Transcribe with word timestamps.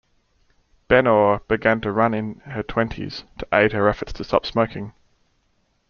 Benöhr 0.89 1.47
began 1.47 1.79
to 1.81 1.91
run 1.91 2.15
in 2.15 2.39
her 2.39 2.63
twenties, 2.63 3.23
to 3.37 3.47
aid 3.53 3.71
her 3.73 3.87
efforts 3.87 4.11
to 4.13 4.23
stop 4.23 4.47
smoking. 4.47 4.93